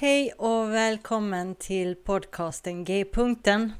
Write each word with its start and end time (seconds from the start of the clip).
Hej 0.00 0.32
och 0.32 0.72
välkommen 0.74 1.54
till 1.54 1.96
podcasten 1.96 2.84
G-punkten. 2.84 3.72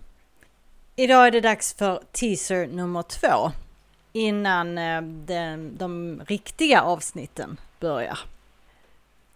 Idag 0.97 1.27
är 1.27 1.31
det 1.31 1.41
dags 1.41 1.75
för 1.75 2.03
teaser 2.13 2.67
nummer 2.67 3.03
två 3.03 3.51
innan 4.13 4.79
eh, 4.79 5.03
de, 5.03 5.71
de 5.77 6.21
riktiga 6.27 6.83
avsnitten 6.83 7.60
börjar. 7.81 8.19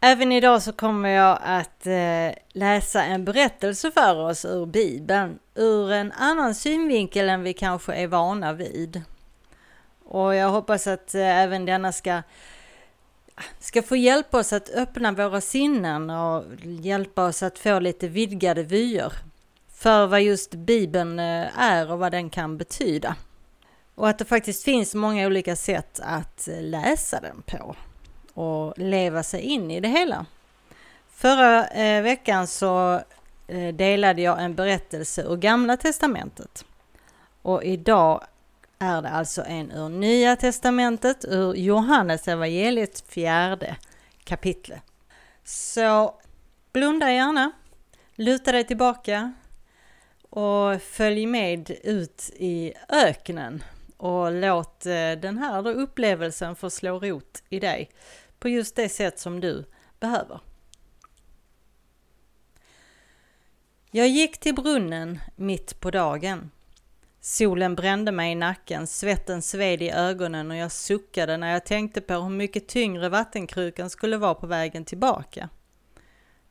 Även 0.01 0.33
idag 0.33 0.63
så 0.63 0.73
kommer 0.73 1.09
jag 1.09 1.39
att 1.43 1.87
eh, 1.87 2.39
läsa 2.53 3.05
en 3.05 3.25
berättelse 3.25 3.91
för 3.91 4.17
oss 4.17 4.45
ur 4.45 4.67
Bibeln 4.67 5.39
ur 5.55 5.93
en 5.93 6.13
annan 6.13 6.55
synvinkel 6.55 7.29
än 7.29 7.43
vi 7.43 7.53
kanske 7.53 7.95
är 7.95 8.07
vana 8.07 8.53
vid. 8.53 9.03
Och 10.05 10.35
jag 10.35 10.51
hoppas 10.51 10.87
att 10.87 11.15
eh, 11.15 11.39
även 11.39 11.67
denna 11.67 11.93
ska 11.93 12.23
ska 13.59 13.83
få 13.83 13.97
hjälpa 13.97 14.39
oss 14.39 14.53
att 14.53 14.71
öppna 14.71 15.13
våra 15.13 15.41
sinnen 15.41 16.11
och 16.11 16.45
hjälpa 16.63 17.25
oss 17.27 17.43
att 17.43 17.59
få 17.59 17.79
lite 17.79 18.09
vidgade 18.09 18.63
vyer 18.63 19.13
för 19.75 20.07
vad 20.07 20.23
just 20.23 20.55
Bibeln 20.55 21.19
eh, 21.19 21.59
är 21.59 21.93
och 21.93 21.99
vad 21.99 22.13
den 22.13 22.31
kan 22.31 22.59
betyda. 22.59 23.17
Och 23.95 24.09
att 24.09 24.19
det 24.19 24.25
faktiskt 24.25 24.65
finns 24.65 24.95
många 24.95 25.27
olika 25.27 25.57
sätt 25.57 26.01
att 26.03 26.49
eh, 26.49 26.63
läsa 26.63 27.21
den 27.21 27.43
på 27.47 27.77
och 28.35 28.79
leva 28.79 29.23
sig 29.23 29.41
in 29.41 29.71
i 29.71 29.81
det 29.81 29.89
hela. 29.89 30.27
Förra 31.11 31.67
eh, 31.67 32.03
veckan 32.03 32.47
så 32.47 33.01
delade 33.73 34.23
jag 34.23 34.43
en 34.43 34.55
berättelse 34.55 35.23
ur 35.23 35.37
Gamla 35.37 35.77
Testamentet. 35.77 36.65
Och 37.43 37.65
idag 37.65 38.25
är 38.83 39.03
det 39.03 39.09
alltså 39.09 39.45
en 39.47 39.71
ur 39.71 39.89
Nya 39.89 40.37
Testamentet, 40.37 41.25
ur 41.29 41.55
Johannes 41.55 42.29
evangeliet 42.29 43.05
fjärde 43.09 43.77
kapitel. 44.25 44.81
Så 45.45 46.21
blunda 46.73 47.13
gärna, 47.13 47.53
luta 48.15 48.53
dig 48.53 48.67
tillbaka 48.67 49.33
och 50.31 50.83
följ 50.83 51.27
med 51.27 51.71
ut 51.71 52.31
i 52.37 52.73
öknen 52.89 53.65
och 53.97 54.33
låt 54.33 54.87
eh, 54.87 55.13
den 55.13 55.39
här 55.39 55.69
upplevelsen 55.69 56.57
få 56.57 56.71
slå 56.71 56.99
rot 56.99 57.43
i 57.49 57.61
dig 57.61 57.91
på 58.39 58.49
just 58.49 58.77
det 58.77 58.89
sätt 58.89 59.19
som 59.19 59.41
du 59.41 59.65
behöver. 60.01 60.41
Jag 63.91 64.09
gick 64.09 64.39
till 64.39 64.55
brunnen 64.55 65.21
mitt 65.37 65.81
på 65.81 65.91
dagen 65.91 66.51
Solen 67.25 67.75
brände 67.75 68.13
mig 68.13 68.33
i 68.33 68.35
nacken, 68.35 68.87
svetten 68.87 69.43
sved 69.43 69.83
i 69.83 69.91
ögonen 69.91 70.51
och 70.51 70.57
jag 70.57 70.73
suckade 70.73 71.37
när 71.37 71.53
jag 71.53 71.65
tänkte 71.65 72.01
på 72.01 72.15
hur 72.15 72.31
mycket 72.31 72.69
tyngre 72.69 73.09
vattenkrukan 73.09 73.91
skulle 73.91 74.17
vara 74.17 74.35
på 74.35 74.47
vägen 74.47 74.85
tillbaka. 74.85 75.49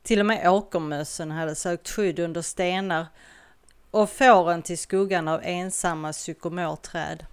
Till 0.02 0.20
och 0.20 0.26
med 0.26 0.50
åkermössen 0.50 1.30
hade 1.30 1.54
sökt 1.54 1.88
skydd 1.88 2.18
under 2.18 2.42
stenar 2.42 3.06
och 3.90 4.10
fåren 4.10 4.62
till 4.62 4.78
skuggan 4.78 5.28
av 5.28 5.40
ensamma 5.44 6.12
sykomorträd. 6.12 7.26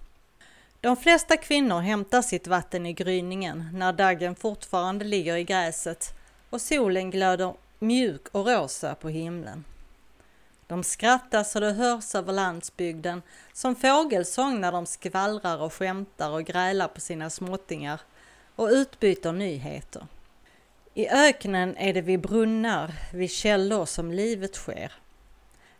De 0.80 0.96
flesta 0.96 1.36
kvinnor 1.36 1.80
hämtar 1.80 2.22
sitt 2.22 2.46
vatten 2.46 2.86
i 2.86 2.92
gryningen 2.92 3.68
när 3.72 3.92
daggen 3.92 4.34
fortfarande 4.34 5.04
ligger 5.04 5.36
i 5.36 5.44
gräset 5.44 6.14
och 6.50 6.60
solen 6.60 7.10
glöder 7.10 7.54
mjuk 7.78 8.28
och 8.32 8.46
rosa 8.46 8.94
på 8.94 9.08
himlen. 9.08 9.64
De 10.70 10.84
skrattar 10.84 11.44
så 11.44 11.60
det 11.60 11.72
hörs 11.72 12.14
över 12.14 12.32
landsbygden, 12.32 13.22
som 13.52 13.76
fågelsång 13.76 14.60
när 14.60 14.72
de 14.72 14.86
skvallrar 14.86 15.58
och 15.58 15.72
skämtar 15.72 16.30
och 16.30 16.44
grälar 16.44 16.88
på 16.88 17.00
sina 17.00 17.30
småttingar 17.30 18.00
och 18.56 18.68
utbyter 18.68 19.32
nyheter. 19.32 20.06
I 20.94 21.08
öknen 21.08 21.76
är 21.76 21.94
det 21.94 22.00
vid 22.00 22.20
brunnar, 22.20 22.94
vid 23.12 23.30
källor 23.30 23.84
som 23.84 24.12
livet 24.12 24.54
sker. 24.54 24.92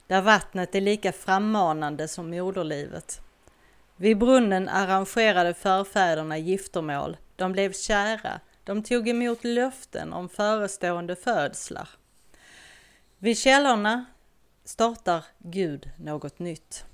Där 0.06 0.22
vattnet 0.22 0.74
är 0.74 0.80
lika 0.80 1.12
frammanande 1.12 2.08
som 2.08 2.30
moderlivet. 2.30 3.20
Vid 3.96 4.18
brunnen 4.18 4.68
arrangerade 4.68 5.54
förfäderna 5.54 6.38
giftermål. 6.38 7.16
De 7.36 7.52
blev 7.52 7.72
kära. 7.72 8.40
De 8.64 8.82
tog 8.82 9.08
emot 9.08 9.44
löften 9.44 10.12
om 10.12 10.28
förestående 10.28 11.16
födslar. 11.16 11.88
Vid 13.18 13.38
källorna 13.38 14.04
startar 14.64 15.24
Gud 15.38 15.90
något 15.96 16.38
nytt. 16.38 16.84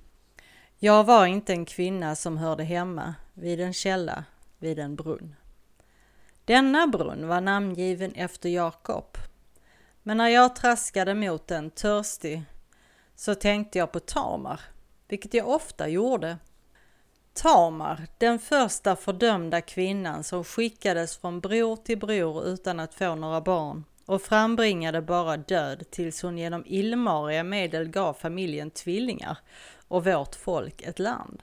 Jag 0.78 1.04
var 1.04 1.27
inte 1.27 1.53
en 1.53 1.65
kvinna 1.65 2.16
som 2.16 2.38
hörde 2.38 2.65
hemma 2.65 3.15
vid 3.34 3.60
en 3.60 3.72
källa, 3.72 4.25
vid 4.59 4.78
en 4.78 4.97
brunn. 4.97 5.34
Denna 6.44 6.87
brunn 6.87 7.28
var 7.28 7.41
namngiven 7.41 8.12
efter 8.12 8.49
Jakob. 8.49 9.19
Men 10.03 10.16
när 10.16 10.28
jag 10.28 10.56
traskade 10.56 11.15
mot 11.15 11.47
den 11.47 11.71
törstig 11.71 12.43
så 13.15 13.34
tänkte 13.34 13.78
jag 13.78 13.93
på 13.93 14.00
Tamar, 14.00 14.60
vilket 15.09 15.34
jag 15.34 15.48
ofta 15.48 15.88
gjorde. 15.88 16.38
Tamar, 17.33 18.06
den 18.19 18.38
första 18.38 18.97
fördömda 18.97 19.60
kvinnan 19.60 20.25
som 20.25 20.44
skickades 20.44 21.16
från 21.16 21.41
bror 21.41 21.77
till 21.77 21.98
bror 21.98 22.44
utan 22.44 22.81
att 22.81 22.94
få 22.94 23.15
några 23.15 23.41
barn 23.41 23.84
och 24.06 24.22
frambringade 24.22 25.02
bara 25.02 25.36
död 25.36 25.84
tills 25.90 26.22
hon 26.22 26.38
genom 26.38 26.62
illmariga 26.66 27.44
medel 27.44 27.88
gav 27.88 28.14
familjen 28.14 28.70
tvillingar 28.70 29.38
och 29.88 30.04
vårt 30.04 30.34
folk 30.34 30.82
ett 30.82 30.98
land. 30.98 31.42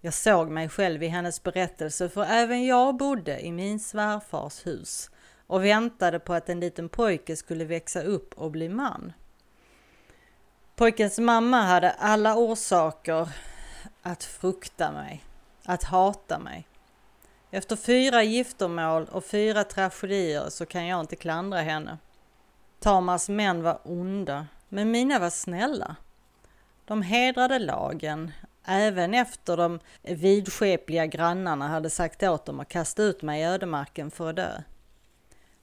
Jag 0.00 0.14
såg 0.14 0.50
mig 0.50 0.68
själv 0.68 1.02
i 1.02 1.08
hennes 1.08 1.42
berättelse 1.42 2.08
för 2.08 2.24
även 2.24 2.64
jag 2.66 2.96
bodde 2.96 3.40
i 3.40 3.52
min 3.52 3.80
svärfars 3.80 4.66
hus 4.66 5.10
och 5.46 5.64
väntade 5.64 6.18
på 6.18 6.34
att 6.34 6.48
en 6.48 6.60
liten 6.60 6.88
pojke 6.88 7.36
skulle 7.36 7.64
växa 7.64 8.02
upp 8.02 8.34
och 8.34 8.50
bli 8.50 8.68
man. 8.68 9.12
Pojkens 10.76 11.18
mamma 11.18 11.62
hade 11.62 11.90
alla 11.90 12.36
orsaker 12.36 13.28
att 14.02 14.24
frukta 14.24 14.92
mig, 14.92 15.24
att 15.64 15.84
hata 15.84 16.38
mig. 16.38 16.68
Efter 17.54 17.76
fyra 17.76 18.22
giftermål 18.22 19.04
och 19.04 19.24
fyra 19.24 19.64
tragedier 19.64 20.48
så 20.48 20.66
kan 20.66 20.86
jag 20.86 21.00
inte 21.00 21.16
klandra 21.16 21.60
henne. 21.60 21.98
Tamas 22.80 23.28
män 23.28 23.62
var 23.62 23.78
onda, 23.84 24.46
men 24.68 24.90
mina 24.90 25.18
var 25.18 25.30
snälla. 25.30 25.96
De 26.84 27.02
hedrade 27.02 27.58
lagen, 27.58 28.32
även 28.64 29.14
efter 29.14 29.56
de 29.56 29.80
vidskepliga 30.02 31.06
grannarna 31.06 31.68
hade 31.68 31.90
sagt 31.90 32.22
åt 32.22 32.46
dem 32.46 32.60
att 32.60 32.68
kasta 32.68 33.02
ut 33.02 33.22
mig 33.22 33.40
i 33.40 33.44
ödemarken 33.44 34.10
för 34.10 34.30
att 34.30 34.36
dö. 34.36 34.62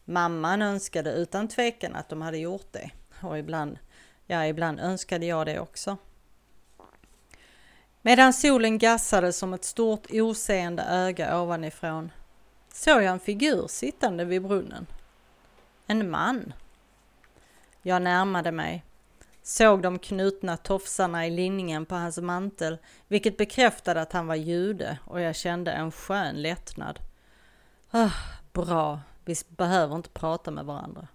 Mamman 0.05 0.61
önskade 0.61 1.11
utan 1.11 1.47
tvekan 1.47 1.95
att 1.95 2.09
de 2.09 2.21
hade 2.21 2.37
gjort 2.37 2.67
det 2.71 2.91
och 3.21 3.39
ibland, 3.39 3.79
ja 4.25 4.45
ibland 4.45 4.79
önskade 4.79 5.25
jag 5.25 5.45
det 5.45 5.59
också. 5.59 5.97
Medan 8.01 8.33
solen 8.33 8.77
gassade 8.77 9.33
som 9.33 9.53
ett 9.53 9.63
stort 9.63 10.07
oseende 10.11 10.83
öga 10.83 11.41
ovanifrån 11.41 12.11
såg 12.73 13.03
jag 13.03 13.11
en 13.11 13.19
figur 13.19 13.67
sittande 13.67 14.25
vid 14.25 14.41
brunnen. 14.41 14.85
En 15.87 16.09
man. 16.09 16.53
Jag 17.81 18.01
närmade 18.01 18.51
mig, 18.51 18.83
såg 19.43 19.81
de 19.81 19.99
knutna 19.99 20.57
tofsarna 20.57 21.27
i 21.27 21.29
linningen 21.29 21.85
på 21.85 21.95
hans 21.95 22.17
mantel, 22.17 22.77
vilket 23.07 23.37
bekräftade 23.37 24.01
att 24.01 24.13
han 24.13 24.27
var 24.27 24.35
jude 24.35 24.97
och 25.05 25.21
jag 25.21 25.35
kände 25.35 25.71
en 25.71 25.91
skön 25.91 26.41
lättnad. 26.41 26.99
Oh, 27.91 28.15
bra, 28.53 29.01
vi 29.25 29.35
behöver 29.47 29.95
inte 29.95 30.09
prata 30.09 30.51
med 30.51 30.65
varandra. 30.65 31.07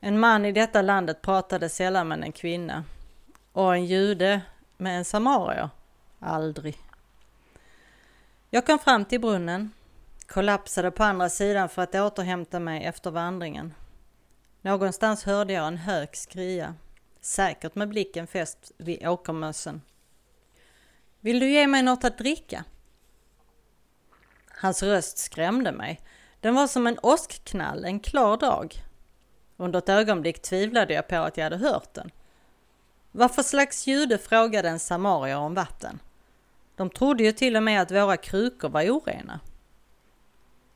En 0.00 0.20
man 0.20 0.44
i 0.44 0.52
detta 0.52 0.82
landet 0.82 1.22
pratade 1.22 1.68
sällan 1.68 2.08
med 2.08 2.22
en 2.22 2.32
kvinna 2.32 2.84
och 3.52 3.74
en 3.74 3.86
jude 3.86 4.40
med 4.80 4.98
en 4.98 5.04
samarier? 5.04 5.68
Aldrig. 6.18 6.78
Jag 8.50 8.66
kom 8.66 8.78
fram 8.78 9.04
till 9.04 9.20
brunnen, 9.20 9.72
kollapsade 10.26 10.90
på 10.90 11.04
andra 11.04 11.28
sidan 11.28 11.68
för 11.68 11.82
att 11.82 11.94
återhämta 11.94 12.60
mig 12.60 12.84
efter 12.84 13.10
vandringen. 13.10 13.74
Någonstans 14.60 15.24
hörde 15.24 15.52
jag 15.52 15.66
en 15.66 15.76
hök 15.76 16.16
skria, 16.16 16.74
säkert 17.20 17.74
med 17.74 17.88
blicken 17.88 18.26
fäst 18.26 18.72
vid 18.76 19.08
åkermössen. 19.08 19.82
Vill 21.20 21.40
du 21.40 21.50
ge 21.50 21.66
mig 21.66 21.82
något 21.82 22.04
att 22.04 22.18
dricka? 22.18 22.64
Hans 24.48 24.82
röst 24.82 25.18
skrämde 25.18 25.72
mig. 25.72 26.00
Den 26.40 26.54
var 26.54 26.66
som 26.66 26.86
en 26.86 26.98
åskknall 27.02 27.84
en 27.84 28.00
klar 28.00 28.36
dag. 28.36 28.74
Under 29.56 29.78
ett 29.78 29.88
ögonblick 29.88 30.42
tvivlade 30.42 30.94
jag 30.94 31.08
på 31.08 31.16
att 31.16 31.36
jag 31.36 31.44
hade 31.44 31.56
hört 31.56 31.94
den. 31.94 32.10
Vad 33.12 33.34
för 33.34 33.42
slags 33.42 33.86
jude 33.86 34.18
frågade 34.18 34.68
en 34.68 34.78
samarier 34.78 35.36
om 35.36 35.54
vatten? 35.54 35.98
De 36.76 36.90
trodde 36.90 37.24
ju 37.24 37.32
till 37.32 37.56
och 37.56 37.62
med 37.62 37.82
att 37.82 37.90
våra 37.90 38.16
krukor 38.16 38.68
var 38.68 38.90
orena. 38.90 39.40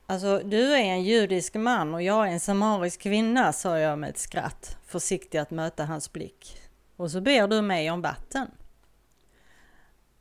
Alltså, 0.07 0.39
du 0.45 0.75
är 0.75 0.79
en 0.79 1.03
judisk 1.03 1.55
man 1.55 1.95
och 1.95 2.03
jag 2.03 2.29
är 2.29 2.33
en 2.33 2.41
samarisk 2.41 3.01
kvinna, 3.01 3.53
sa 3.53 3.79
jag 3.79 3.99
med 3.99 4.11
ett 4.11 4.19
skratt, 4.19 4.79
försiktig 4.87 5.39
att 5.39 5.51
möta 5.51 5.85
hans 5.85 6.13
blick. 6.13 6.57
Och 6.97 7.11
så 7.11 7.21
ber 7.21 7.49
du 7.49 7.63
mig 7.63 7.91
om 7.91 8.03
vatten. 8.03 8.51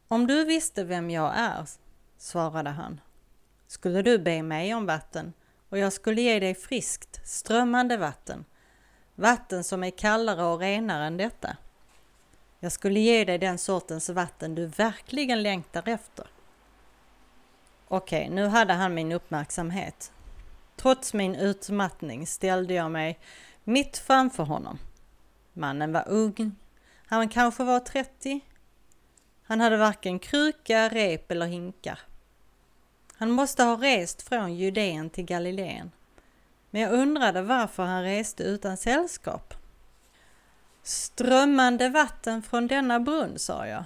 Om 0.08 0.28
du 0.28 0.46
visste 0.46 0.84
vem 0.84 1.10
jag 1.10 1.34
är, 1.36 1.68
svarade 2.18 2.70
han, 2.70 3.02
skulle 3.68 4.02
du 4.02 4.20
be 4.20 4.44
mig 4.44 4.74
om 4.74 4.86
vatten 4.86 5.34
och 5.70 5.78
jag 5.78 5.94
skulle 5.94 6.22
ge 6.22 6.40
dig 6.40 6.56
friskt, 6.56 7.28
strömmande 7.28 7.98
vatten 7.98 8.46
Vatten 9.16 9.64
som 9.64 9.84
är 9.84 9.90
kallare 9.90 10.44
och 10.44 10.60
renare 10.60 11.06
än 11.06 11.18
detta. 11.18 11.58
Jag 12.64 12.72
skulle 12.72 13.00
ge 13.00 13.26
dig 13.26 13.38
den 13.38 13.58
sortens 13.58 14.10
vatten 14.10 14.56
du 14.56 14.66
verkligen 14.66 15.44
längtar 15.44 15.90
efter. 15.90 16.28
Okej, 17.88 18.30
nu 18.30 18.48
hade 18.48 18.74
han 18.74 18.94
min 18.94 19.12
uppmärksamhet. 19.12 20.12
Trots 20.76 21.14
min 21.14 21.36
utmattning 21.36 22.28
ställde 22.28 22.74
jag 22.74 22.92
mig 22.92 23.20
mitt 23.64 23.98
framför 23.98 24.44
honom. 24.44 24.78
Mannen 25.54 25.92
var 25.92 26.10
ung. 26.10 26.56
Han 27.06 27.30
kanske 27.30 27.64
var 27.64 27.80
30. 27.80 28.42
Han 29.44 29.62
hade 29.62 29.78
varken 29.78 30.20
kruka, 30.20 30.90
rep 30.90 31.32
eller 31.32 31.46
hinkar. 31.46 32.00
Han 33.16 33.32
måste 33.32 33.64
ha 33.64 33.76
rest 33.82 34.22
från 34.22 34.56
Judeen 34.56 35.10
till 35.10 35.26
Galileen. 35.26 35.92
Men 36.70 36.82
jag 36.82 36.94
undrade 36.94 37.42
varför 37.42 37.84
han 37.84 38.04
reste 38.04 38.44
utan 38.44 38.78
sällskap. 38.78 39.63
Strömmande 40.84 41.90
vatten 41.90 42.42
från 42.42 42.68
denna 42.68 43.00
brunn, 43.00 43.40
sa 43.40 43.68
jag. 43.68 43.84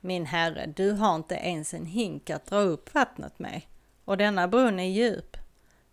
Min 0.00 0.26
herre, 0.26 0.66
du 0.76 0.90
har 0.90 1.14
inte 1.14 1.34
ens 1.34 1.74
en 1.74 1.86
hink 1.86 2.30
att 2.30 2.46
dra 2.46 2.58
upp 2.58 2.94
vattnet 2.94 3.38
med 3.38 3.62
och 4.04 4.16
denna 4.16 4.48
brunn 4.48 4.80
är 4.80 4.88
djup. 4.88 5.36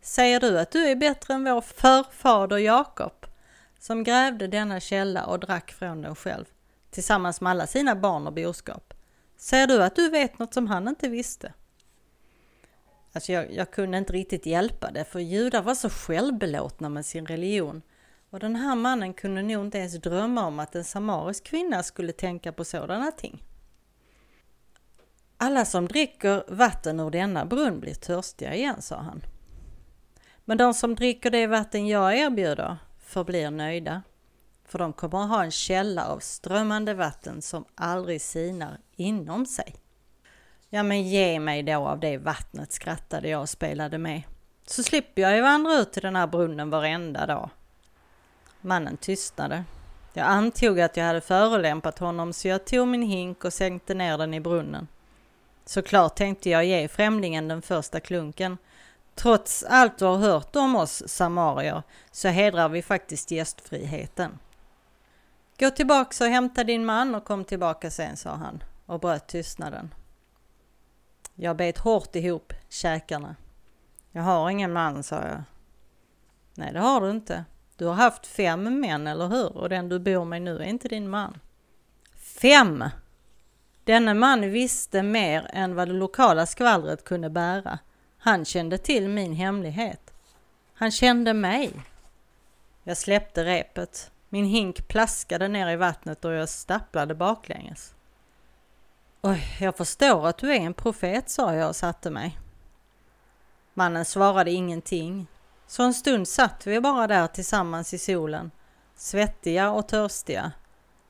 Säger 0.02 0.40
du 0.40 0.60
att 0.60 0.72
du 0.72 0.86
är 0.86 0.96
bättre 0.96 1.34
än 1.34 1.44
vår 1.44 1.62
förfader 1.62 2.58
Jakob 2.58 3.25
som 3.80 4.04
grävde 4.04 4.48
denna 4.48 4.80
källa 4.80 5.25
och 5.25 5.40
drack 5.40 5.72
från 5.72 6.02
den 6.02 6.16
själv 6.16 6.46
tillsammans 6.90 7.42
med 7.42 7.52
alla 7.52 7.68
sina 7.68 7.96
barn 7.96 8.28
och 8.28 8.34
boskap? 8.34 8.94
Säger 9.38 9.68
du 9.68 9.84
att 9.84 9.96
du 9.96 10.10
vet 10.10 10.40
något 10.40 10.54
som 10.54 10.68
han 10.68 10.88
inte 10.88 11.10
visste? 11.10 11.54
Alltså 13.14 13.31
jag, 13.31 13.54
jag 13.54 13.72
kunde 13.72 13.98
inte 13.98 14.14
riktigt 14.14 14.46
hjälpa 14.46 14.92
det 14.92 15.06
för 15.06 15.19
judar 15.19 15.62
var 15.62 15.75
så 15.75 15.90
självbelåtna 15.90 16.90
med 16.90 17.06
sin 17.06 17.25
religion 17.25 17.81
och 18.30 18.40
den 18.40 18.56
här 18.56 18.76
mannen 18.76 19.14
kunde 19.14 19.42
nog 19.42 19.66
inte 19.66 19.78
ens 19.78 20.02
drömma 20.02 20.48
om 20.48 20.60
att 20.60 20.76
en 20.76 20.84
samarisk 20.84 21.44
kvinna 21.44 21.84
skulle 21.84 22.12
tänka 22.12 22.52
på 22.52 22.66
sådana 22.66 23.12
ting. 23.12 23.44
Alla 25.38 25.66
som 25.66 25.88
dricker 25.88 26.44
vatten 26.48 27.00
ur 27.00 27.10
denna 27.10 27.46
brunn 27.46 27.80
blir 27.80 27.94
törstiga 27.94 28.56
igen, 28.56 28.82
sa 28.82 28.98
han. 28.98 29.22
Men 30.46 30.58
de 30.58 30.74
som 30.74 30.96
dricker 30.96 31.32
det 31.32 31.48
vatten 31.48 31.88
jag 31.88 32.18
erbjuder 32.18 32.78
förblir 33.00 33.52
nöjda, 33.52 34.02
för 34.66 34.80
de 34.80 34.94
kommer 34.94 35.24
att 35.24 35.30
ha 35.30 35.44
en 35.44 35.52
källa 35.52 36.08
av 36.08 36.20
strömmande 36.20 36.94
vatten 36.94 37.42
som 37.42 37.66
aldrig 37.76 38.22
sinar 38.22 38.78
inom 38.96 39.46
sig. 39.46 39.76
Ja, 40.70 40.84
men 40.84 41.04
ge 41.04 41.40
mig 41.40 41.64
då 41.64 41.88
av 41.88 42.00
det 42.00 42.18
vattnet, 42.18 42.72
skrattade 42.72 43.30
jag 43.30 43.42
och 43.42 43.50
spelade 43.50 43.98
med. 43.98 44.22
Så 44.66 44.84
slipper 44.84 45.22
jag 45.22 45.36
ju 45.36 45.42
vandra 45.42 45.74
ut 45.74 45.94
till 45.94 46.02
den 46.02 46.16
här 46.16 46.28
brunnen 46.28 46.70
varenda 46.70 47.26
dag. 47.26 47.50
Mannen 48.62 48.98
tystnade. 48.98 49.63
Jag 50.13 50.27
antog 50.27 50.80
att 50.80 50.98
jag 50.98 51.06
hade 51.06 51.21
förolämpat 51.21 52.00
honom 52.00 52.33
så 52.33 52.48
jag 52.48 52.65
tog 52.65 52.88
min 52.88 53.01
hink 53.01 53.45
och 53.45 53.54
sänkte 53.54 53.94
ner 53.94 54.18
den 54.18 54.33
i 54.33 54.39
brunnen. 54.39 54.88
Såklart 55.65 56.15
tänkte 56.15 56.50
jag 56.50 56.65
ge 56.65 56.88
främlingen 56.88 57.48
den 57.48 57.62
första 57.62 58.00
klunken. 58.00 58.57
Trots 59.15 59.63
allt 59.63 59.98
du 59.98 60.06
har 60.06 60.18
hört 60.18 60.56
om 60.56 60.75
oss 60.75 61.04
samarier 61.07 61.83
så 62.12 62.27
hedrar 62.27 62.69
vi 62.69 62.81
faktiskt 62.81 63.31
gästfriheten. 63.31 64.39
Gå 65.59 65.69
tillbaka 65.69 66.24
och 66.24 66.30
hämta 66.30 66.63
din 66.63 66.86
man 66.86 67.15
och 67.15 67.25
kom 67.25 67.44
tillbaka 67.45 67.92
sen, 67.92 68.18
sa 68.18 68.36
han 68.36 68.63
och 68.86 69.00
bröt 69.00 69.27
tystnaden. 69.27 69.94
Jag 71.36 71.57
bet 71.57 71.77
hårt 71.77 72.15
ihop 72.15 72.54
käkarna. 72.69 73.36
Jag 74.12 74.24
har 74.24 74.50
ingen 74.50 74.74
man, 74.74 75.04
sa 75.04 75.15
jag. 75.15 75.44
Nej, 76.54 76.74
det 76.74 76.80
har 76.80 77.01
du 77.01 77.12
inte. 77.12 77.45
Du 77.78 77.86
har 77.86 77.94
haft 77.94 78.28
fem 78.28 78.80
män, 78.80 79.08
eller 79.08 79.28
hur? 79.28 79.58
Och 79.58 79.70
den 79.70 79.90
du 79.90 80.00
bor 80.00 80.26
med 80.26 80.42
nu 80.42 80.58
är 80.58 80.64
inte 80.64 80.88
din 80.88 81.10
man. 81.10 81.40
Fem! 82.16 82.84
Denne 83.84 84.14
man 84.14 84.52
visste 84.52 85.04
mer 85.04 85.50
än 85.54 85.76
vad 85.76 85.88
det 85.88 85.94
lokala 85.94 86.46
skvallret 86.46 87.04
kunde 87.04 87.30
bära. 87.30 87.80
Han 88.18 88.46
kände 88.46 88.78
till 88.78 89.10
min 89.10 89.34
hemlighet. 89.34 90.14
Han 90.74 90.92
kände 90.92 91.34
mig. 91.34 91.74
Jag 92.84 92.98
släppte 92.98 93.44
repet. 93.44 94.12
Min 94.30 94.46
hink 94.46 94.88
plaskade 94.88 95.48
ner 95.48 95.70
i 95.70 95.76
vattnet 95.76 96.26
och 96.26 96.34
jag 96.34 96.50
stapplade 96.50 97.16
baklänges. 97.16 97.94
Oj, 99.22 99.58
jag 99.60 99.78
förstår 99.78 100.28
att 100.28 100.38
du 100.38 100.52
är 100.52 100.60
en 100.60 100.74
profet, 100.74 101.30
sa 101.30 101.54
jag 101.54 101.70
och 101.70 101.76
satte 101.76 102.10
mig. 102.10 102.40
Mannen 103.74 104.06
svarade 104.06 104.52
ingenting. 104.52 105.28
Så 105.68 105.84
en 105.84 105.94
stund 105.94 106.28
satt 106.28 106.68
vi 106.68 106.81
bara 106.81 107.08
där 107.08 107.28
tillsammans 107.28 107.94
i 107.94 107.98
solen, 107.98 108.52
svettiga 108.96 109.72
och 109.72 109.88
törstiga, 109.88 110.52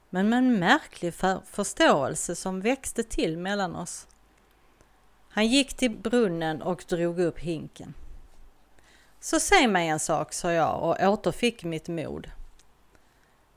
men 0.09 0.29
med 0.29 0.37
en 0.37 0.59
märklig 0.59 1.13
för 1.13 1.41
förståelse 1.45 2.35
som 2.35 2.61
växte 2.61 3.03
till 3.03 3.37
mellan 3.37 3.75
oss. 3.75 4.07
Han 5.29 5.47
gick 5.47 5.73
till 5.73 5.97
brunnen 5.97 6.61
och 6.61 6.85
drog 6.87 7.19
upp 7.19 7.39
hinken. 7.39 7.93
Så 9.19 9.39
säg 9.39 9.67
mig 9.67 9.87
en 9.87 9.99
sak, 9.99 10.33
sa 10.33 10.51
jag 10.51 10.83
och 10.83 11.09
återfick 11.13 11.63
mitt 11.63 11.87
mod. 11.87 12.31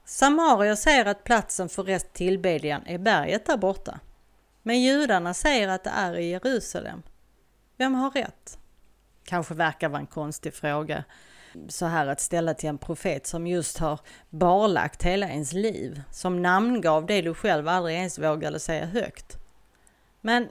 Samarier 0.04 0.74
säger 0.74 1.06
att 1.06 1.24
platsen 1.24 1.68
för 1.68 1.82
rätt 1.82 2.12
tillbedjan 2.12 2.86
är 2.86 2.98
berget 2.98 3.46
där 3.46 3.56
borta. 3.56 4.00
Men 4.62 4.82
judarna 4.82 5.34
säger 5.34 5.68
att 5.68 5.84
det 5.84 5.90
är 5.90 6.18
i 6.18 6.30
Jerusalem. 6.30 7.02
Vem 7.76 7.94
har 7.94 8.10
rätt? 8.10 8.59
Kanske 9.24 9.54
verkar 9.54 9.88
vara 9.88 10.00
en 10.00 10.06
konstig 10.06 10.54
fråga 10.54 11.04
så 11.68 11.86
här 11.86 12.06
att 12.06 12.20
ställa 12.20 12.54
till 12.54 12.68
en 12.68 12.78
profet 12.78 13.26
som 13.26 13.46
just 13.46 13.78
har 13.78 14.00
barlagt 14.30 15.02
hela 15.02 15.28
ens 15.28 15.52
liv, 15.52 16.02
som 16.10 16.42
namngav 16.42 17.06
det 17.06 17.22
du 17.22 17.34
själv 17.34 17.68
aldrig 17.68 17.96
ens 17.96 18.18
vågade 18.18 18.60
säga 18.60 18.86
högt. 18.86 19.36
Men 20.20 20.48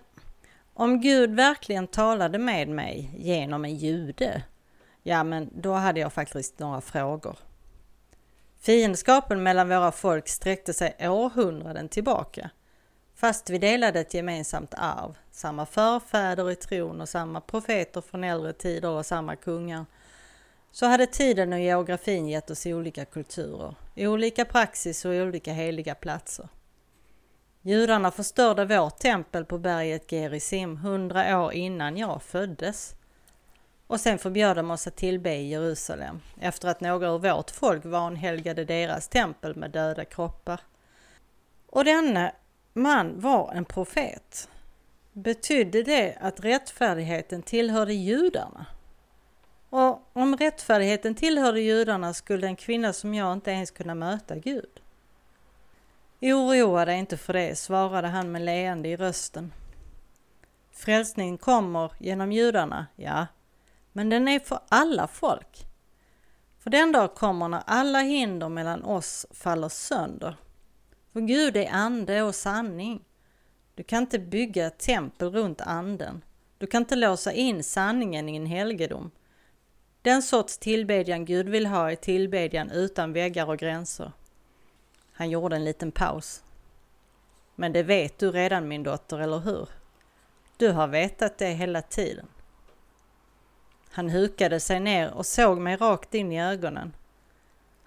om 0.74 1.01
Gud 1.01 1.36
verkligen 1.36 1.88
talade 1.88 2.38
med 2.38 2.68
mig 2.68 3.12
genom 3.18 3.66
en 3.66 3.75
jude, 3.75 4.44
ja 5.04 5.24
men 5.24 5.50
då 5.62 5.74
hade 5.74 6.00
jag 6.00 6.13
faktiskt 6.13 6.60
några 6.60 6.81
frågor. 6.81 7.38
Fiendskapen 8.60 9.44
mellan 9.44 9.69
våra 9.69 9.92
folk 9.92 10.27
sträckte 10.27 10.74
sig 10.74 10.95
århundraden 11.10 11.89
tillbaka. 11.89 12.50
Fast 13.19 13.50
vi 13.50 13.57
delade 13.57 14.00
ett 14.00 14.13
gemensamt 14.13 14.74
arv, 14.77 15.18
samma 15.31 15.66
förfäder 15.66 16.51
i 16.51 16.56
tron 16.56 17.01
och 17.01 17.10
samma 17.10 17.42
profeter 17.42 18.01
från 18.01 18.24
äldre 18.24 18.54
tider 18.54 18.89
och 18.89 19.06
samma 19.06 19.36
kungar, 19.36 19.86
så 20.72 20.86
hade 20.86 21.05
tiden 21.05 21.53
och 21.53 21.60
geografin 21.60 22.27
gett 22.27 22.50
oss 22.50 22.65
olika 22.65 23.05
kulturer, 23.05 23.75
olika 23.96 24.46
praxis 24.46 25.05
och 25.05 25.12
olika 25.12 25.53
heliga 25.53 25.96
platser. 25.96 26.48
Judarna 27.62 28.12
förstörde 28.12 28.65
vårt 28.65 29.00
tempel 29.00 29.46
på 29.46 29.58
berget 29.58 30.12
Gerizim 30.12 30.77
hundra 30.77 31.39
år 31.39 31.53
innan 31.53 31.98
jag 31.98 32.24
föddes. 32.24 32.96
Och 33.88 34.00
sen 34.00 34.17
förbjöd 34.17 34.58
de 34.58 34.72
oss 34.72 34.88
att 34.88 34.96
tillbe 34.96 35.36
i 35.36 35.50
Jerusalem 35.50 36.22
efter 36.41 36.67
att 36.67 36.82
några 36.82 37.08
ur 37.08 37.20
vårt 37.20 37.51
folk 37.51 37.86
vanhelgade 37.86 38.65
deras 38.65 39.08
tempel 39.08 39.55
med 39.55 39.72
döda 39.72 40.05
kroppar. 40.05 40.62
Och 41.67 41.86
denne 41.86 42.32
man 42.74 43.20
var 43.20 43.52
en 43.54 43.66
profet. 43.66 44.50
Betydde 45.14 45.84
det 45.84 46.18
att 46.22 46.40
rättfärdigheten 46.40 47.42
tillhörde 47.42 47.94
judarna? 47.94 48.66
Och 49.70 50.10
om 50.14 50.38
rättfärdigheten 50.38 51.16
tillhörde 51.16 51.62
judarna 51.62 52.14
skulle 52.14 52.48
en 52.48 52.56
kvinna 52.56 52.94
som 52.94 53.14
jag 53.14 53.34
inte 53.34 53.52
ens 53.52 53.72
kunna 53.72 53.96
möta 53.96 54.36
Gud. 54.36 54.82
Oroa 56.22 56.86
dig 56.86 57.00
inte 57.00 57.18
för 57.18 57.34
det, 57.34 57.56
svarade 57.56 58.08
han 58.08 58.32
med 58.32 58.42
leende 58.42 58.90
i 58.90 58.96
rösten. 58.96 59.54
Frälsningen 60.72 61.38
kommer 61.38 61.92
genom 62.00 62.32
judarna, 62.32 62.88
ja, 62.96 63.28
men 63.94 64.10
den 64.10 64.28
är 64.28 64.40
för 64.40 64.60
alla 64.70 65.08
folk. 65.08 65.66
För 66.60 66.70
den 66.70 66.92
dag 66.92 67.16
kommer 67.16 67.48
när 67.48 67.64
alla 67.66 68.00
hinder 68.00 68.50
mellan 68.50 68.84
oss 68.84 69.26
faller 69.32 69.70
sönder 69.70 70.36
för 71.13 71.20
Gud 71.22 71.58
är 71.58 71.70
ande 71.72 72.22
och 72.22 72.36
sanning. 72.36 73.04
Du 73.75 73.84
kan 73.84 74.04
inte 74.04 74.20
bygga 74.20 74.68
ett 74.68 74.78
tempel 74.78 75.32
runt 75.32 75.62
anden. 75.62 76.22
Du 76.58 76.68
kan 76.68 76.82
inte 76.82 76.96
låsa 76.96 77.34
in 77.34 77.63
sanningen 77.63 78.30
i 78.30 78.36
en 78.36 78.46
helgedom. 78.46 79.12
Den 80.01 80.22
sorts 80.22 80.58
tillbedjan 80.58 81.25
Gud 81.25 81.50
vill 81.50 81.66
ha 81.66 81.92
är 81.92 81.96
tillbedjan 81.96 82.72
utan 82.72 83.13
väggar 83.13 83.50
och 83.50 83.58
gränser. 83.58 84.12
Han 85.12 85.30
gjorde 85.30 85.56
en 85.56 85.66
liten 85.66 85.92
paus. 85.92 86.44
Men 87.56 87.74
det 87.74 87.84
vet 87.84 88.20
du 88.20 88.32
redan 88.32 88.68
min 88.68 88.84
dotter, 88.84 89.20
eller 89.20 89.39
hur? 89.39 89.70
Du 90.58 90.72
har 90.72 90.88
vetat 90.88 91.38
det 91.38 91.50
hela 91.50 91.82
tiden. 91.82 92.28
Han 93.92 94.10
hukade 94.10 94.60
sig 94.60 94.80
ner 94.80 95.12
och 95.12 95.25
såg 95.25 95.58
mig 95.58 95.75
rakt 95.75 96.13
in 96.13 96.32
i 96.32 96.42
ögonen. 96.42 96.94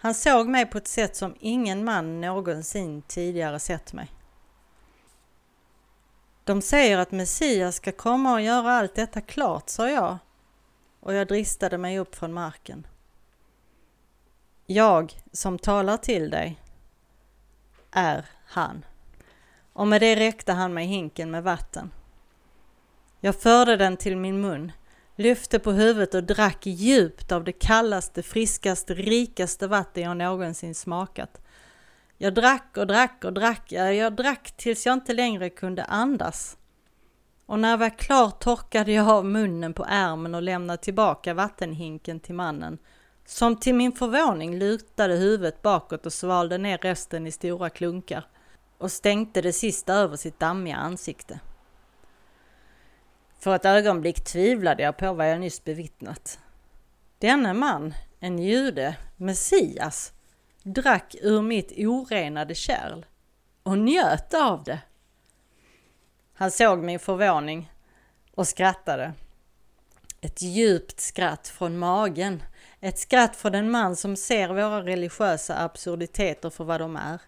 Han 0.02 0.14
såg 0.14 0.48
mig 0.48 0.66
på 0.66 0.78
ett 0.78 0.88
sätt 0.88 1.16
som 1.16 1.34
ingen 1.40 1.84
man 1.84 2.20
någonsin 2.20 3.02
tidigare 3.02 3.58
sett 3.58 3.92
mig. 3.92 4.10
De 6.44 6.62
säger 6.62 6.98
att 6.98 7.12
Messias 7.12 7.76
ska 7.76 7.92
komma 7.92 8.32
och 8.32 8.40
göra 8.40 8.72
allt 8.72 8.94
detta 8.94 9.20
klart, 9.20 9.68
sa 9.68 9.90
jag 9.90 10.18
och 11.00 11.14
jag 11.14 11.28
dristade 11.28 11.78
mig 11.78 11.98
upp 11.98 12.14
från 12.14 12.32
marken. 12.32 12.86
Jag 14.66 15.12
som 15.32 15.58
talar 15.58 15.96
till 15.96 16.30
dig 16.30 16.60
är 17.90 18.26
han. 18.46 18.84
Och 19.72 19.86
med 19.86 20.00
det 20.00 20.16
räckte 20.16 20.52
han 20.52 20.74
mig 20.74 20.86
hinken 20.86 21.30
med 21.30 21.42
vatten. 21.42 21.90
Jag 23.20 23.36
förde 23.36 23.76
den 23.76 23.96
till 23.96 24.16
min 24.16 24.40
mun, 24.40 24.72
lyfte 25.22 25.58
på 25.58 25.72
huvudet 25.72 26.14
och 26.14 26.24
drack 26.24 26.66
djupt 26.66 27.32
av 27.32 27.44
det 27.44 27.52
kallaste, 27.52 28.22
friskaste, 28.22 28.94
rikaste 28.94 29.66
vatten 29.66 30.02
jag 30.02 30.16
någonsin 30.16 30.74
smakat. 30.74 31.40
Jag 32.18 32.34
drack 32.34 32.76
och 32.76 32.86
drack 32.86 33.24
och 33.24 33.32
drack, 33.32 33.72
jag 33.72 34.16
drack 34.16 34.52
tills 34.56 34.86
jag 34.86 34.92
inte 34.92 35.12
längre 35.14 35.50
kunde 35.50 35.84
andas. 35.84 36.56
Och 37.46 37.58
när 37.58 37.70
jag 37.70 37.78
var 37.78 37.98
klar 37.98 38.30
torkade 38.30 38.92
jag 38.92 39.08
av 39.08 39.24
munnen 39.24 39.74
på 39.74 39.86
ärmen 39.88 40.34
och 40.34 40.42
lämnade 40.42 40.82
tillbaka 40.82 41.34
vattenhinken 41.34 42.20
till 42.20 42.34
mannen, 42.34 42.78
som 43.26 43.56
till 43.56 43.74
min 43.74 43.92
förvåning 43.92 44.58
lutade 44.58 45.14
huvudet 45.14 45.62
bakåt 45.62 46.06
och 46.06 46.12
svalde 46.12 46.58
ner 46.58 46.78
resten 46.78 47.26
i 47.26 47.32
stora 47.32 47.70
klunkar 47.70 48.26
och 48.78 48.92
stänkte 48.92 49.42
det 49.42 49.52
sista 49.52 49.94
över 49.94 50.16
sitt 50.16 50.38
dammiga 50.38 50.76
ansikte. 50.76 51.40
För 53.42 53.54
ett 53.54 53.64
ögonblick 53.64 54.24
tvivlade 54.24 54.82
jag 54.82 54.96
på 54.96 55.12
vad 55.12 55.30
jag 55.30 55.40
nyss 55.40 55.64
bevittnat. 55.64 56.38
Denne 57.18 57.54
man, 57.54 57.94
en 58.20 58.38
jude, 58.38 58.96
Messias, 59.16 60.12
drack 60.62 61.14
ur 61.22 61.42
mitt 61.42 61.72
orenade 61.78 62.54
kärl 62.54 63.06
och 63.62 63.78
njöt 63.78 64.34
av 64.34 64.64
det. 64.64 64.78
Han 66.34 66.50
såg 66.50 66.78
min 66.78 66.98
förvåning 66.98 67.72
och 68.34 68.48
skrattade. 68.48 69.12
Ett 70.20 70.42
djupt 70.42 71.00
skratt 71.00 71.48
från 71.48 71.78
magen. 71.78 72.42
Ett 72.80 72.98
skratt 72.98 73.36
från 73.36 73.54
en 73.54 73.70
man 73.70 73.96
som 73.96 74.16
ser 74.16 74.48
våra 74.48 74.82
religiösa 74.82 75.64
absurditeter 75.64 76.50
för 76.50 76.64
vad 76.64 76.80
de 76.80 76.96
är. 76.96 77.20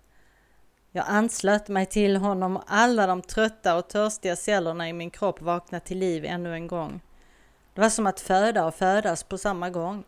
Jag 0.97 1.05
anslöt 1.09 1.69
mig 1.69 1.87
till 1.87 2.17
honom 2.17 2.57
och 2.57 2.63
alla 2.67 3.07
de 3.07 3.23
trötta 3.23 3.77
och 3.77 3.89
törstiga 3.89 4.37
cellerna 4.37 4.89
i 4.89 4.93
min 4.93 5.11
kropp 5.11 5.41
vaknade 5.41 5.85
till 5.85 5.99
liv 5.99 6.25
ännu 6.25 6.55
en 6.55 6.67
gång. 6.67 7.01
Det 7.75 7.81
var 7.81 7.89
som 7.89 8.07
att 8.07 8.21
föda 8.21 8.65
och 8.67 8.75
födas 8.75 9.23
på 9.25 9.39
samma 9.39 9.71
gång. 9.71 10.05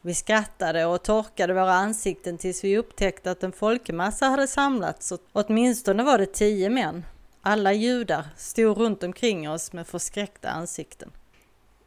Vi 0.00 0.14
skrattade 0.14 0.84
och 0.84 1.02
torkade 1.02 1.54
våra 1.54 1.72
ansikten 1.72 2.38
tills 2.38 2.64
vi 2.64 2.78
upptäckte 2.78 3.30
att 3.30 3.42
en 3.42 3.52
folkmassa 3.52 4.26
hade 4.26 4.46
samlats. 4.46 5.12
Åtminstone 5.32 6.02
var 6.02 6.18
det 6.18 6.32
tio 6.32 6.70
män. 6.70 7.04
Alla 7.40 7.72
judar 7.72 8.24
stod 8.36 8.78
runt 8.78 9.02
omkring 9.02 9.50
oss 9.50 9.72
med 9.72 9.86
förskräckta 9.86 10.50
ansikten. 10.50 11.10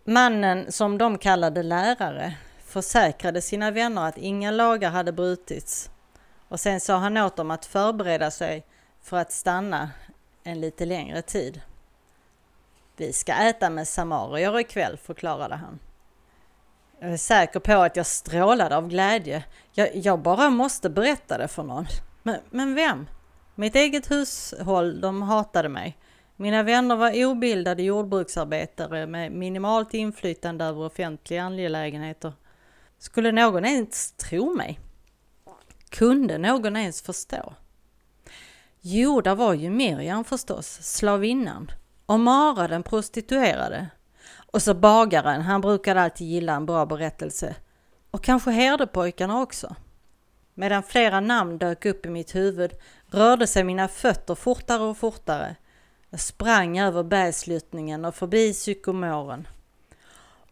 Mannen, 0.03 0.71
som 0.71 0.97
de 0.97 1.17
kallade 1.17 1.63
lärare, 1.63 2.35
försäkrade 2.65 3.41
sina 3.41 3.71
vänner 3.71 4.07
att 4.07 4.17
inga 4.17 4.51
lagar 4.51 4.89
hade 4.89 5.11
brutits 5.11 5.89
och 6.55 6.59
sen 6.59 6.79
sa 6.79 6.97
han 6.97 7.17
åt 7.17 7.35
dem 7.35 7.51
att 7.51 7.65
förbereda 7.65 8.31
sig 8.31 8.65
för 9.01 9.17
att 9.17 9.31
stanna 9.31 9.89
en 10.43 10.61
lite 10.61 10.85
längre 10.85 11.21
tid. 11.21 11.61
Vi 12.97 13.13
ska 13.13 13.33
äta 13.33 13.69
med 13.69 13.87
samarier 13.87 14.59
ikväll, 14.59 14.97
förklarade 14.97 15.55
han. 15.55 15.79
Jag 16.99 17.11
är 17.11 17.17
säker 17.17 17.59
på 17.59 17.73
att 17.73 17.95
jag 17.95 18.05
strålade 18.05 18.77
av 18.77 18.87
glädje. 18.87 19.43
Jag, 19.73 19.95
jag 19.95 20.19
bara 20.19 20.49
måste 20.49 20.89
berätta 20.89 21.37
det 21.37 21.47
för 21.47 21.63
någon. 21.63 21.85
Men, 22.23 22.39
men 22.49 22.75
vem? 22.75 23.07
Mitt 23.55 23.75
eget 23.75 24.11
hushåll, 24.11 25.01
de 25.01 25.21
hatade 25.21 25.69
mig. 25.69 25.97
Mina 26.35 26.63
vänner 26.63 26.95
var 26.95 27.25
obildade 27.25 27.83
jordbruksarbetare 27.83 29.07
med 29.07 29.31
minimalt 29.31 29.93
inflytande 29.93 30.65
över 30.65 30.85
offentliga 30.85 31.43
angelägenheter. 31.43 32.33
Skulle 32.97 33.31
någon 33.31 33.65
ens 33.65 34.11
tro 34.11 34.53
mig? 34.55 34.79
Kunde 35.97 36.37
någon 36.37 36.77
ens 36.77 37.01
förstå? 37.01 37.53
Jo, 38.81 39.21
där 39.21 39.35
var 39.35 39.53
ju 39.53 39.69
Miriam 39.69 40.23
förstås, 40.23 40.67
slavinnan, 40.81 41.71
och 42.05 42.19
Mara 42.19 42.67
den 42.67 42.83
prostituerade. 42.83 43.87
Och 44.51 44.61
så 44.61 44.73
bagaren, 44.73 45.41
han 45.41 45.61
brukade 45.61 46.01
alltid 46.01 46.27
gilla 46.27 46.53
en 46.53 46.65
bra 46.65 46.85
berättelse. 46.85 47.55
Och 48.11 48.23
kanske 48.23 48.51
herdepojkarna 48.51 49.41
också. 49.41 49.75
Medan 50.53 50.83
flera 50.83 51.19
namn 51.19 51.57
dök 51.57 51.85
upp 51.85 52.05
i 52.05 52.09
mitt 52.09 52.35
huvud 52.35 52.71
rörde 53.07 53.47
sig 53.47 53.63
mina 53.63 53.87
fötter 53.87 54.35
fortare 54.35 54.83
och 54.83 54.97
fortare. 54.97 55.55
Jag 56.09 56.19
sprang 56.19 56.79
över 56.79 57.03
bergsluttningen 57.03 58.05
och 58.05 58.15
förbi 58.15 58.53
psykomoren. 58.53 59.47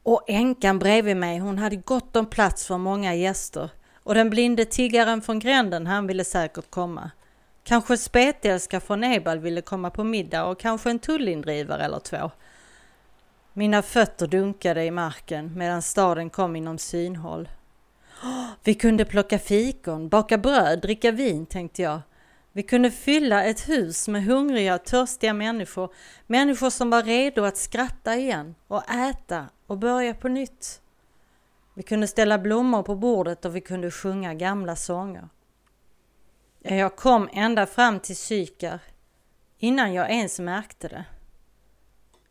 Och 0.04 0.24
änkan 0.28 0.80
bredvid 0.80 1.18
mig, 1.18 1.40
hon 1.40 1.58
hade 1.58 1.76
gott 1.76 2.16
om 2.16 2.26
plats 2.26 2.68
för 2.68 2.78
många 2.78 3.16
gäster. 3.16 3.70
Och 4.04 4.16
den 4.16 4.30
blinde 4.30 4.66
tiggaren 4.66 5.22
från 5.22 5.40
gränden, 5.40 5.88
han 5.88 6.08
ville 6.08 6.24
säkert 6.24 6.70
komma. 6.70 7.12
Kanske 7.64 7.98
spetälska 7.98 8.80
från 8.80 9.04
Ebal 9.04 9.40
ville 9.40 9.62
komma 9.62 9.90
på 9.90 10.04
middag 10.04 10.46
och 10.46 10.60
kanske 10.60 10.90
en 10.90 11.00
tullindrivare 11.00 11.84
eller 11.84 12.00
två. 12.00 12.32
Mina 13.54 13.82
fötter 13.82 14.28
dunkade 14.28 14.86
i 14.86 14.92
marken 14.92 15.58
medan 15.58 15.82
staden 15.82 16.30
kom 16.30 16.56
inom 16.56 16.78
synhåll. 16.78 17.50
Vi 18.64 18.74
kunde 18.74 19.06
plocka 19.06 19.40
fikon, 19.40 20.10
baka 20.10 20.38
bröd, 20.38 20.82
dricka 20.82 21.12
vin, 21.12 21.46
tänkte 21.46 21.82
jag. 21.82 22.02
Vi 22.52 22.64
kunde 22.64 22.92
fylla 22.92 23.44
ett 23.44 23.70
hus 23.70 24.08
med 24.08 24.24
hungriga 24.24 24.78
törstiga 24.78 25.34
människor, 25.34 25.94
människor 26.28 26.70
som 26.70 26.90
var 26.90 27.04
redo 27.04 27.44
att 27.44 27.58
skratta 27.58 28.16
igen 28.16 28.56
och 28.68 28.90
äta 28.90 29.46
och 29.68 29.78
börja 29.78 30.14
på 30.14 30.28
nytt. 30.28 30.82
Vi 31.74 31.84
kunde 31.84 32.08
ställa 32.08 32.38
blommor 32.38 32.84
på 32.84 32.96
bordet 32.96 33.46
och 33.46 33.56
vi 33.56 33.62
kunde 33.62 33.92
sjunga 33.92 34.34
gamla 34.34 34.76
sånger. 34.76 35.30
Jag 36.60 36.96
kom 36.96 37.30
ända 37.34 37.66
fram 37.66 38.00
till 38.00 38.18
Sykar 38.18 38.80
innan 39.58 39.94
jag 39.94 40.12
ens 40.12 40.40
märkte 40.40 40.88
det. 40.88 41.06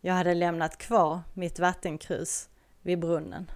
Jag 0.01 0.15
hade 0.15 0.35
lämnat 0.35 0.79
kvar 0.79 1.21
mitt 1.35 1.59
vattenkrus 1.59 2.49
vid 2.83 2.99
brunnen. 2.99 3.51